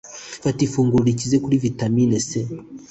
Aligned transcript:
Fata 0.43 0.61
ifunguro 0.67 1.03
rikize 1.09 1.37
kuri 1.43 1.61
vitamini 1.63 2.17
c. 2.27 2.29